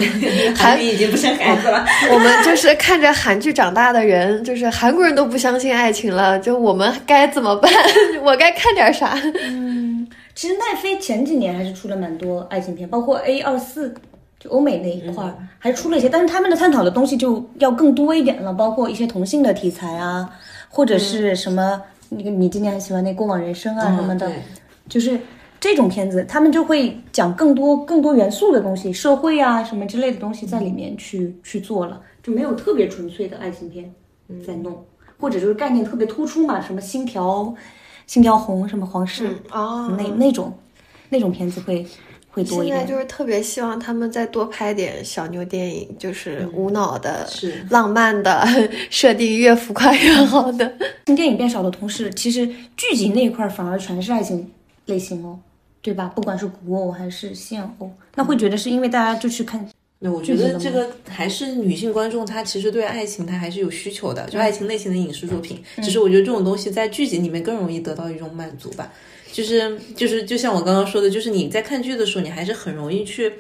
[0.56, 7.72] 韩语已经不是孩子了，我们就是看着韩剧长大的人，就是韩国人都不相信爱情了，就我们该怎么办？
[8.24, 9.18] 我该看点啥？
[9.46, 13.92] 嗯其实奈飞前几年还是出了蛮多爱情片，包括 A 二四，
[14.40, 20.30] 就欧美那一块儿、还出了一些，但是他们的探讨的东西就要更多一点了，包括一些同性的题材啊，
[20.70, 24.36] 或者是什么那个你今年很喜欢那过往人生啊什么的，对。
[24.88, 25.20] 就是
[25.60, 33.92] 这种片子，他们就会讲更多更多元素的东西，社会啊什么之类的东西在里面去、去做了，就没有特别纯粹的爱情片
[34.46, 34.86] 在弄，
[35.20, 37.54] 或者就是概念特别突出嘛，什么星条、
[38.06, 39.38] 星条红，什么皇室。
[39.52, 40.54] 哦那那种
[41.10, 41.86] 那种片子会
[42.30, 42.78] 会多一点。
[42.78, 48.46] 现在就是特别希望他们再多拍点小妞电影，就是无脑的、是浪漫的，
[48.90, 50.74] 设定越浮夸越好的。
[51.06, 54.52] 电影变少的同时，其实剧集那一块儿反而全是爱情
[54.86, 55.40] 类型哦，
[55.82, 56.12] 对吧？
[56.16, 59.68] 不管是古偶还是现偶，那会觉得是因为大家就去看
[60.00, 65.60] 那我觉得这个还是女性观众，她其实对爱情她还是有需求的，就爱情类型的影视作品。
[65.78, 68.92] 只是我觉得这种东西在剧集里面更容易得到一种满足吧。
[69.32, 73.34] 就是就是就像我刚刚说的，就是你在看剧的时候，你还是很容易去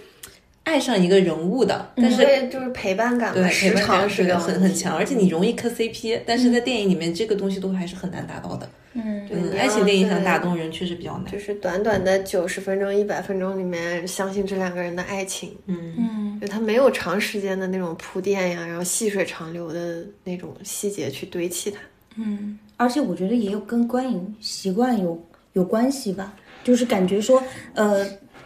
[0.64, 2.18] 爱上一个人物的，但是。
[2.18, 8.70] 对，就是陪伴感对，嘛，陪时伴感是很很强，而且你容易磕 CP，但是在电影里面这个东西都还是很难达到的。
[8.94, 11.32] 嗯，爱情电影想打动人确实比较难。
[11.32, 21.80] 就是短短的九十分钟、一百分钟里面，相信这两个人的爱情，嗯，嗯，就它没有长时间的那种铺垫呀，然后细水长流的那种细节去堆砌它。
[22.16, 25.24] 嗯，而且我觉得也有跟观影习惯有
[25.54, 28.06] 有关系吧，就是感觉说，呃，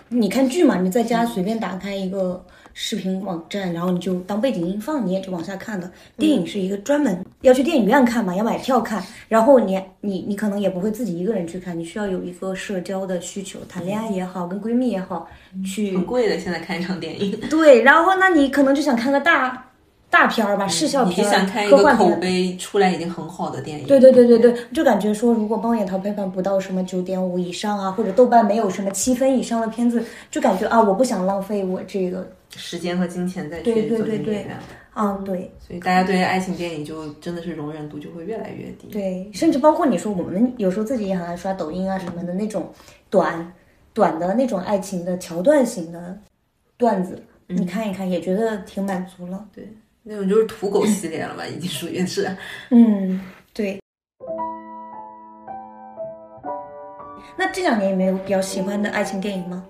[0.09, 5.91] 你看剧嘛，你在家随便打开一个视频网站，然后你就当背景音放，你也就往下看的。
[6.17, 15.27] 电影是一个专门要去电影院看嘛，要买票看，然后你你你可能也不会自己一个人去看，你需要有一个社交的需求，谈恋爱也好，跟闺蜜也好，
[15.65, 19.67] 去很贵的，现在看一场电影，对，然后那你可能就想看个大
[20.09, 22.19] 大片儿吧，视效你片儿、想看一个口科幻片。
[22.19, 23.87] 碑出来已经很好的电影。
[23.87, 34.45] 对对对对对，就感觉说，如果猫眼淘票房不到什么九点五以上啊，或者豆瓣没有什么七分以上的片子，就感觉啊，我不想浪费我这个时间和金钱再对对对对
[34.93, 38.87] 啊，对所以大家对爱情电影就真的是容忍度就会越来越低。
[38.91, 42.69] 对，甚至包括你说我们有时候自己也很爱刷抖音啊什么的那种
[43.09, 43.53] 短
[43.93, 46.19] 短的那种爱情的桥段型的
[46.75, 49.47] 段子，你看一看也觉得挺满足了。
[49.55, 49.67] 对
[50.03, 52.35] 那种就是土狗系列了吧，已经属于是。
[52.69, 53.21] 嗯，
[53.53, 53.79] 对。
[57.37, 59.65] 那这两年有没有比较喜欢的爱情电影吗？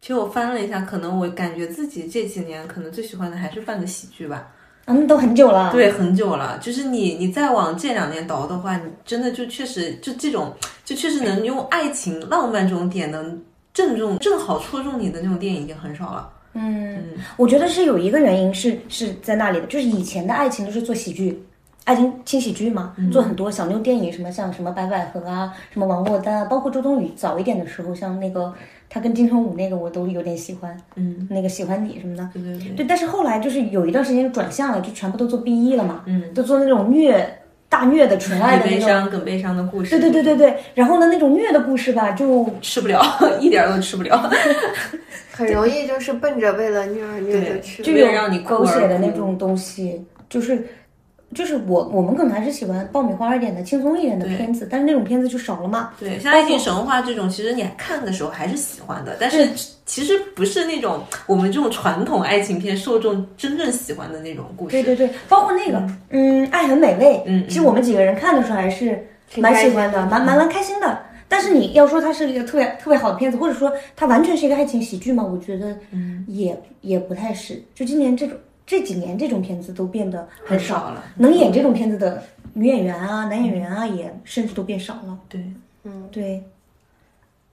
[0.00, 4.48] 其实我翻了一下，可能我感觉自己这几年可能最喜欢的还是半个喜剧吧。
[4.84, 5.70] 啊，那都很久了。
[5.70, 6.58] 对，很久了。
[6.62, 10.50] 就是你，你再往这两年倒的话，你真的就确实就这种，
[10.84, 13.38] 就确实能用爱情、浪漫这种点能
[13.74, 16.30] 正中、正好戳中你的那种电影已经很少了。
[16.54, 17.04] 嗯，
[17.36, 21.38] 我觉得是有一个原因是是在那里的，就是以前的爱情都是做喜剧，
[21.84, 28.54] 爱情轻喜剧嘛，做很多小妞电影，什么像什么白百合啊，什么王珞丹啊，包括周冬雨早一点的时候，像那个
[28.90, 32.28] 她跟金城武那个我都有点喜欢，嗯，那个喜欢你什么的。
[32.32, 32.68] 对对对。
[32.76, 38.78] 对，但是后来就是有一段时间转向了，就全部都做 BE 了嘛，嗯，都做那种虐大虐的纯爱的那种。
[38.78, 39.90] 悲伤更悲伤的故事。
[39.90, 43.02] 对对对对对，然后呢，那种虐的故事吧，就吃不了，
[43.40, 44.30] 一点儿都吃不了。
[45.30, 47.82] 很容易就是奔着为了虐而虐的去。
[47.82, 50.66] 就有让你狗血的那种东西，就是
[51.34, 55.90] 就是我我们可能还是喜欢爆米花一点的、轻松一点的片子，但是那种片子就少了嘛。
[56.00, 59.46] 对，像《爱情神话》这种，其实你看的时候还是喜欢的，但是
[59.84, 64.72] 其实不是那种我们这种传统爱情片受众真正喜欢的那种故事。
[64.72, 70.98] 对对对，包括那个嗯，爱很美味，嗯其实我们几个人看的时候还是蛮喜欢的，蛮蛮蛮开心的。
[71.30, 75.76] 但是你要说它是一个特别特别好的片子，或者说它完全是一个爱情喜剧嘛，我觉得
[76.26, 77.62] 也、也不太是。
[77.74, 78.34] 就今年这种
[78.68, 80.78] 这几年这种片子都变得很少。
[80.78, 81.02] 少了。
[81.16, 85.18] 能演这种片子的女演员啊、男演员啊，也甚至都变少了。
[85.26, 85.42] 对，
[85.84, 86.44] 嗯，对，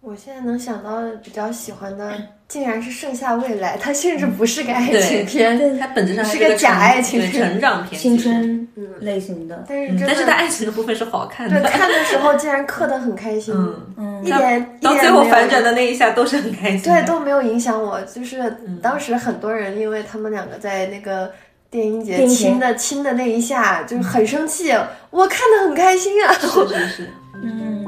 [0.06, 2.14] 我现在能想到比较喜欢的，
[2.48, 8.16] 竟然是《盛夏未来》，它甚至不是个爱情片，它本质上是个个假爱情对片成长片，青。
[8.16, 8.68] 春
[9.00, 16.84] 类型的，嗯但是真的，但是它爱情的部分是好看的对的，看的时候竟然磕的很开心，嗯，嗯一点一到最后点反转的那一下都是很开心。
[16.84, 18.00] 对，都没有影响我。
[18.04, 21.32] 就是当时很多人因为他们两个在那个
[21.72, 24.72] 电音节亲的亲的那一下，就是很生气。
[25.10, 26.34] 我看的很开心啊。
[26.34, 27.10] 是是是，
[27.44, 27.85] 嗯，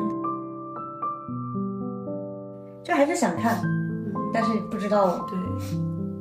[2.88, 3.61] 就还是想看，
[4.33, 5.27] 但是不知道。
[5.29, 5.38] 对，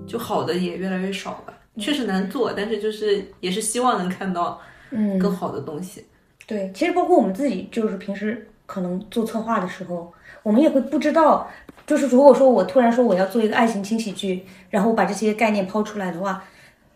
[0.05, 1.55] 就好的也越来越少吧。
[1.77, 1.81] 嗯。
[1.81, 4.61] 确实难做，但是就是也是希望能看到
[4.91, 5.17] 嗯。
[5.17, 6.05] 更好的东西。
[6.45, 10.13] 对，其实包括我们自己，就是平时可能做策划的时候，
[10.43, 11.49] 我们也会不知道，
[11.87, 16.43] 就是如果说我突然说我要做一个爱情轻喜剧，然后把这些概念抛出来的话，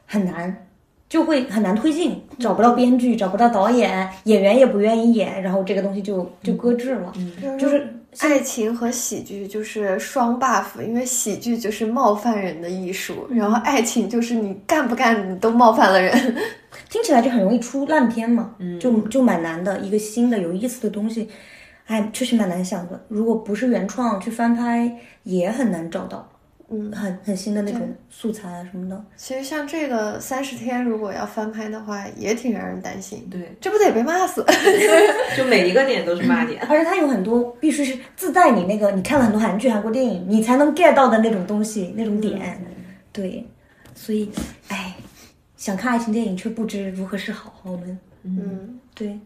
[0.05, 0.67] 很难，
[1.09, 7.13] 就会很难推进，找不到编剧，找不到导演，演员也不愿意演，然后这个东西就就搁置了。
[7.57, 7.87] 就是
[8.19, 16.37] 爱情和喜剧就是双 buff，因为喜剧就是冒犯人的艺术，然后爱情就是你干不干你都冒犯了人。
[16.89, 21.29] 听起来就很容易出烂片嘛，就就蛮难的，一个新的有意思的东西，
[21.87, 23.01] 哎，确实蛮难想的。
[23.09, 26.29] 如果不是原创去翻拍，也很难找到，
[26.71, 29.05] 嗯，很很新的那种素材啊什么的。
[29.17, 33.27] 其实像这个三十天，如果要翻拍的话，也挺让人担心。
[33.31, 34.45] 对，这不得被骂死？
[35.37, 36.63] 就每一个点都是骂点。
[36.71, 42.65] 而且它有很多必须是自带你那个，你看了很多韩剧、韩国电影，你才能 get 到的那种东西、那种点。
[43.13, 43.45] 对，
[43.95, 44.31] 所以，
[44.69, 44.95] 哎，
[45.57, 47.53] 想看爱情电影却不知如何是好。
[47.65, 49.19] 我们，嗯，对，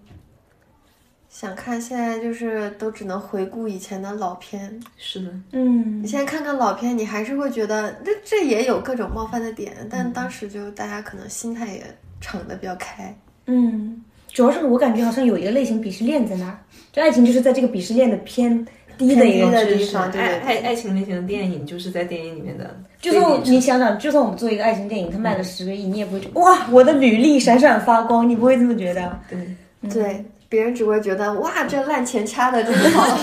[1.35, 4.81] 想看现在就是都只能回顾以前的老片。
[4.97, 6.01] 是的，嗯。
[6.01, 11.83] 你，现在看看老片，你还是会觉得这这也有各种冒犯的点，但当时就大家可能心态也
[12.21, 13.13] 敞得比较开。
[13.47, 14.01] 嗯，
[14.33, 16.57] 主要是我感觉好像有一个类型鄙视链在那儿，
[16.93, 18.57] 就爱情就是在这个鄙视链的偏
[18.97, 29.19] 低的一个地方对爱爱爱情类型的电影就是在电影里面的 就算你想想，就算我们做一个爱情电影，它卖了十个亿，你也不会觉得哇，我的履历闪闪发光，你不会这么觉得？
[29.29, 30.25] 对，对，
[30.55, 33.19] 别人只会觉得哇，这烂钱掐的真好。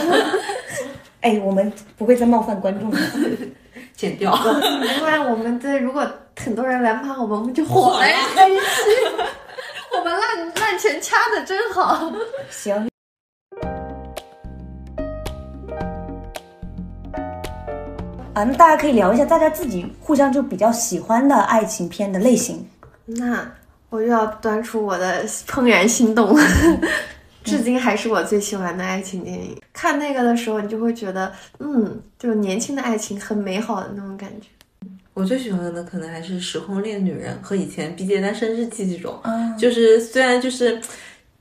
[1.22, 3.00] 哎，我们不会再冒犯观众了。
[3.96, 4.36] 剪掉。
[5.00, 6.06] 不然我们这如果
[6.38, 8.18] 很多人来骂我们，我们就火了呀！
[8.36, 8.58] 开 心，
[9.98, 12.12] 我们烂烂钱掐的真好。
[12.50, 12.90] 行。
[18.34, 22.68] 啊，那大家可以聊一下大家自己互相就比较喜欢的爱情片的类型。
[23.06, 23.50] 那
[23.90, 26.34] 我又要端出我的《怦然心动》，
[27.44, 29.58] 至今还是我最喜欢的爱情电影。
[29.74, 34.48] 看那个的时候，你就会觉得，嗯，就年轻的爱情很美好的那种感觉。
[35.14, 40.82] 我最喜欢的可能还是《时空恋女人》和以前《毕业单身日记》这种，嗯就是虽然就是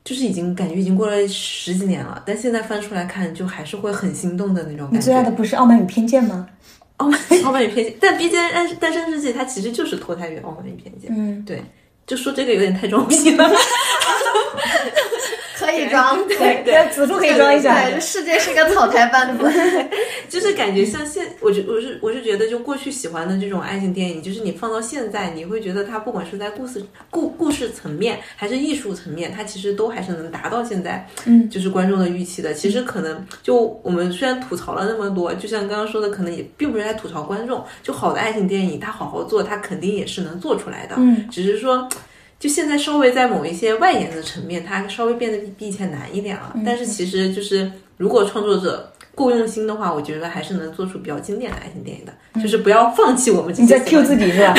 [0.03, 4.97] 就是已经感觉已经过了十几年了，但现在翻出来看，就还是会很心动的那种感觉。
[4.97, 6.47] 你最爱的不是《傲慢与偏见》吗？
[6.97, 11.09] 傲慢傲慢与偏见，但《毕业单单身日记》它其实就是脱胎于《傲慢与偏见》。
[11.17, 11.63] 嗯，对，
[12.05, 13.49] 就说这个有点太装逼了。
[15.71, 17.83] 可以装，对 对，子柱可以装一下。
[17.85, 19.43] 对，这世界是个草台班子。
[20.29, 32.53] 就是感觉像现，我觉我是我是觉得，就过去喜欢的这种爱情电影，就是你放到现在，你会觉得它不管是在故事故故事层面，还是艺术层面，它其实都还是能达到现在，嗯，就是观众的预期的。
[32.53, 41.87] 其实可能就我们虽然吐槽了那么多，就像刚刚说的，可能也并不是在吐槽观众，就好的爱情电影，它好好做，它肯定也是能做出来的，嗯，只是说。
[42.41, 46.55] 就现在稍微在某一些外延的层面，它稍微变得比比以前难一点了。
[46.65, 52.11] 但是其实就是如果创作者够用心的话，我觉得还是能做出比较经典的爱情电影的。
[52.41, 54.55] 就是不要放弃我们这你在 Q 自己是吧？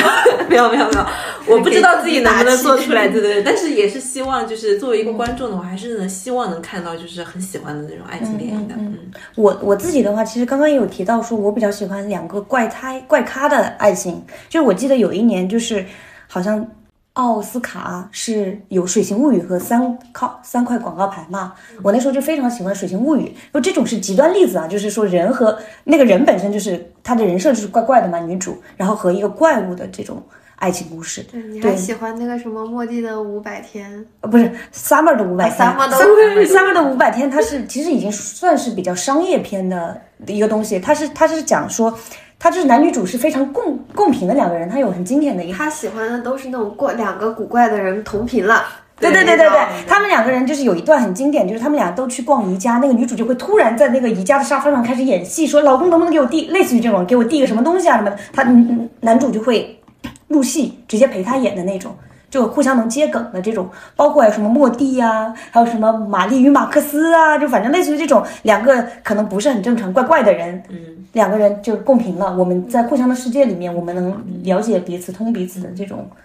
[0.47, 1.05] 没有没有没有，
[1.47, 3.43] 我不知道自己能不能做出来， 对对对。
[3.43, 8.75] 但是也是希望，就是作为一个观众的话，还是能希望能看到就是很喜欢的那种爱情电影的。
[8.77, 8.97] 嗯
[9.35, 14.23] 我我自己的话，其实刚刚也有提到说，我比较喜欢两个怪胎怪咖的爱情。
[14.47, 15.83] 就是我记得有一年，就是
[16.27, 16.65] 好像
[17.13, 21.53] 奥斯卡是有《水形物语》和三靠三块广告牌嘛。
[21.83, 30.23] 我那时候就非常喜欢《水形物语》，就这种是极端例子啊，就是说人和那个人本身就是他的人设就是怪怪的嘛，女主，然后和一个怪物的这种
[30.55, 31.21] 爱情故事。
[31.31, 34.03] 对你还喜欢那个什么莫蒂的五百天？
[34.21, 40.79] 呃，不是 Summer 的五百天啊，Summer 的，Summer Summer 的五百天，它是其实已经算是比较商业片的一个东西。
[40.79, 41.95] 它是它是讲说，
[42.43, 48.65] 它就是男女主是非常共共频的两个人，他有很经典的一个他喜欢的都是那种过两个古怪的人同频了，
[48.99, 59.79] 对对对对对，他们两个人就是有一段很经典，就是他们俩都去逛宜家，那个女主就会突然在那个宜家的沙发上开始演戏，说老公能不能给我递，类似于这种给我递个什么东西啊什么的，他嗯男主就会
[60.27, 61.95] 入戏，直接陪他演的那种。
[62.33, 70.75] 就互相能接梗的这种，包括有什么莫蒂呀、还有什么玛丽与马克思啊，就反正类似于这种两个可能不是很正常、怪怪的人，嗯，
[71.11, 72.35] 两个人就共频了。
[72.35, 75.99] 我们在互相的世界里面，我们能了解彼此、通彼此的这种。
[76.09, 76.17] 嗯，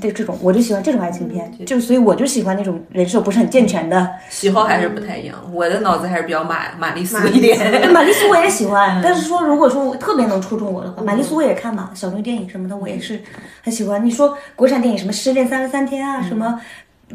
[0.00, 4.10] 对这种我就喜欢这种爱情片，就所以我就喜欢那种人设不是很健全的。
[4.30, 7.92] 喜好还是不太一样，我的脑子还是比较玛玛丽苏一点。
[7.92, 13.20] 玛丽苏我也喜欢，但是说如果说特别能戳中我的话，玛丽苏我也看嘛，小众电影什么的我也是
[13.62, 14.02] 很喜欢。
[14.04, 16.60] 你说国产电影什么《失恋三十三天》啊，什么？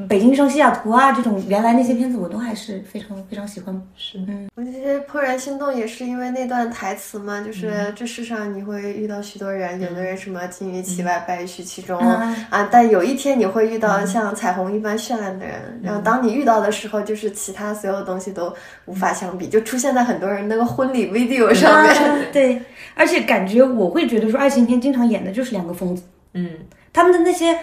[0.09, 3.79] 北京上西雅图啊，这种原来那些片子我都还是非常非常喜欢。
[3.95, 18.53] 是，嗯，我其实怦然心动也是因为那段台词嘛，就是这世上你会遇到许多人，有的人什么金玉其外，败絮其中啊，但有一天你会遇到像彩虹一般绚烂的人，然后当你遇到的时候，就是其他所有东西都
[18.85, 22.31] 无法相比，就出现在很多人那个婚礼 video 上面。
[22.31, 22.59] 对，
[22.95, 26.01] 而且感觉我会觉得说，爱情片经常演的就是两个疯子，
[26.33, 26.49] 嗯，
[26.91, 27.55] 他们的那些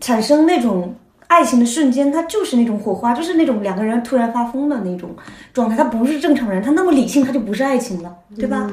[0.00, 0.94] 产生那种。
[1.28, 5.10] 爱情的瞬间，它就是那种火花，就是那种两个人突然发疯的那种
[5.52, 5.76] 状态。
[5.76, 8.68] 他不是正常人，他那么理性，他就不是爱情了，对吧？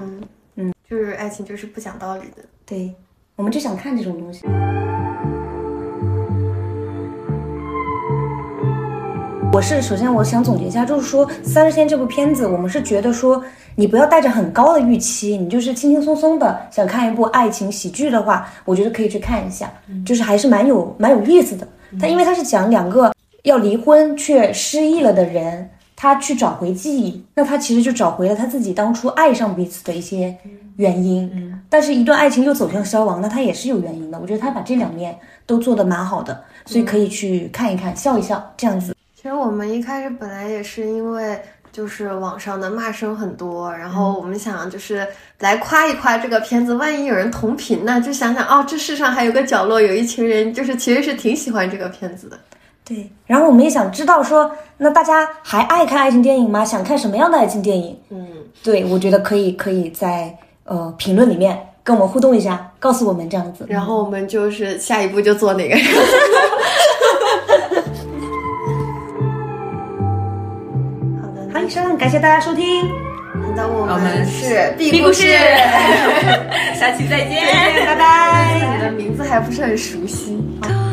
[0.56, 2.44] 嗯，就是爱情就是不讲道理的。
[2.66, 2.94] 对，
[3.36, 4.46] 我们就想看这种东西。
[9.52, 13.44] 我是首先我想总结一下，就是说《三十天》这部片子，我们是觉得说
[13.76, 19.70] 你不要带着很高的预期，你就是轻轻松松的想看一部爱情喜剧的话，我觉得可以去看一下，
[20.06, 21.68] 就是还是蛮有蛮有意思的。
[22.00, 30.36] 他因为他是讲两个要离婚却失忆了的人，他去找回记忆，那他其实就找回了他自己当初爱上彼此的一些
[30.78, 31.30] 原因。
[31.34, 34.20] 嗯，但是一段爱情又走向消亡，那他也是有原因的。
[34.20, 38.96] 我觉得他把这两面都做得蛮好的，所以可以去看一看，笑一笑这样子。
[39.16, 41.40] 其实我们一开始本来也是因为。
[41.76, 45.06] 就是网上的骂声很多，然后我们想就是
[45.40, 48.00] 来夸一夸这个片子，万一有人同频呢？
[48.00, 52.40] 就想想哦，这世上还有个角落，有一群人就是其实是挺喜欢这个片子的。
[52.86, 56.64] 对，然后我们也想知道说，那大家还爱看爱情电影吗？
[56.64, 58.00] 想看什么样的爱情电影？
[58.10, 58.26] 嗯，
[58.64, 65.76] 对，我觉得可以可以在呃评论里面跟我们互动一下，告诉我们这样子，然后我们就是下一步就做哪个。
[71.98, 72.90] 感谢大家收听，
[73.56, 75.28] 那我们是 B 故事，
[76.80, 77.44] 下期再见，
[77.86, 78.62] 拜拜。
[78.78, 80.38] 你的名字还不是很熟悉。